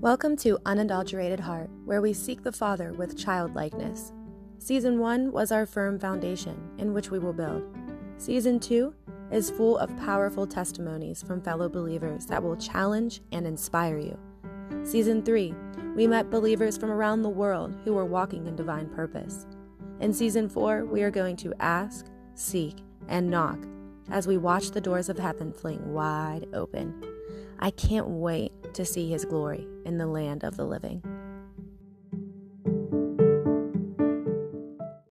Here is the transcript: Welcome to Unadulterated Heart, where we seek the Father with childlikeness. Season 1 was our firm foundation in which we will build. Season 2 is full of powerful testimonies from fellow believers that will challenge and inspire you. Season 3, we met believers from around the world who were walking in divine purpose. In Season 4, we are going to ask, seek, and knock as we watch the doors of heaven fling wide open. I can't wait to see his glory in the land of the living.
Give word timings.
Welcome 0.00 0.34
to 0.38 0.58
Unadulterated 0.64 1.40
Heart, 1.40 1.68
where 1.84 2.00
we 2.00 2.14
seek 2.14 2.42
the 2.42 2.52
Father 2.52 2.94
with 2.94 3.18
childlikeness. 3.18 4.14
Season 4.56 4.98
1 4.98 5.30
was 5.30 5.52
our 5.52 5.66
firm 5.66 5.98
foundation 5.98 6.58
in 6.78 6.94
which 6.94 7.10
we 7.10 7.18
will 7.18 7.34
build. 7.34 7.62
Season 8.16 8.58
2 8.58 8.94
is 9.30 9.50
full 9.50 9.76
of 9.76 9.94
powerful 9.98 10.46
testimonies 10.46 11.22
from 11.22 11.42
fellow 11.42 11.68
believers 11.68 12.24
that 12.24 12.42
will 12.42 12.56
challenge 12.56 13.20
and 13.32 13.46
inspire 13.46 13.98
you. 13.98 14.18
Season 14.84 15.22
3, 15.22 15.54
we 15.94 16.06
met 16.06 16.30
believers 16.30 16.78
from 16.78 16.90
around 16.90 17.20
the 17.20 17.28
world 17.28 17.76
who 17.84 17.92
were 17.92 18.06
walking 18.06 18.46
in 18.46 18.56
divine 18.56 18.88
purpose. 18.88 19.46
In 20.00 20.14
Season 20.14 20.48
4, 20.48 20.86
we 20.86 21.02
are 21.02 21.10
going 21.10 21.36
to 21.36 21.52
ask, 21.60 22.06
seek, 22.34 22.76
and 23.08 23.28
knock 23.28 23.58
as 24.10 24.26
we 24.26 24.38
watch 24.38 24.70
the 24.70 24.80
doors 24.80 25.10
of 25.10 25.18
heaven 25.18 25.52
fling 25.52 25.92
wide 25.92 26.46
open. 26.54 27.04
I 27.58 27.70
can't 27.70 28.08
wait 28.08 28.52
to 28.74 28.84
see 28.84 29.08
his 29.10 29.24
glory 29.24 29.66
in 29.84 29.98
the 29.98 30.06
land 30.06 30.44
of 30.44 30.56
the 30.56 30.64
living. 30.64 31.02